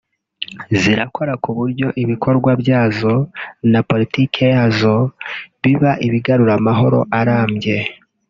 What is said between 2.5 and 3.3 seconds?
byazo